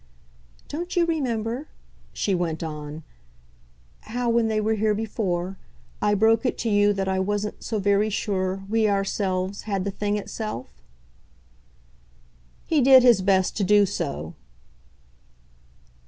[0.67, 1.67] "Don't you remember,"
[2.11, 3.03] she went on,
[4.05, 5.59] "how, when they were here before,
[6.01, 9.91] I broke it to you that I wasn't so very sure we, ourselves had the
[9.91, 10.71] thing itself?"
[12.65, 14.33] He did his best to do so.